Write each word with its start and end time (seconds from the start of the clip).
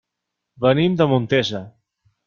Venim 0.65 0.97
de 1.03 1.09
Montesa. 1.13 1.65